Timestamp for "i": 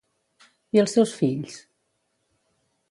0.77-0.81